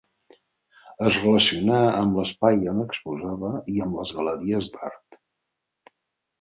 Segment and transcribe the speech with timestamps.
[1.09, 5.23] Es relacionà amb l'espai on exposava i amb les galeries d'art.